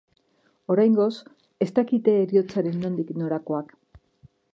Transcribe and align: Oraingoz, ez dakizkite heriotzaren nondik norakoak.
Oraingoz, 0.75 1.09
ez 1.65 1.69
dakizkite 1.79 2.15
heriotzaren 2.21 2.81
nondik 2.87 3.13
norakoak. 3.21 3.71